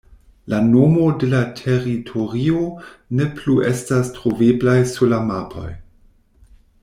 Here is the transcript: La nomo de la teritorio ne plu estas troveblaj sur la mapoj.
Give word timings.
La 0.51 0.59
nomo 0.67 1.03
de 1.23 1.27
la 1.33 1.41
teritorio 1.59 2.63
ne 3.19 3.27
plu 3.39 3.57
estas 3.73 4.09
troveblaj 4.17 4.77
sur 4.95 5.13
la 5.13 5.21
mapoj. 5.29 5.69